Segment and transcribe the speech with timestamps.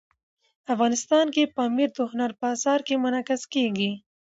[0.73, 3.91] افغانستان کې پامیر د هنر په اثار کې منعکس کېږي.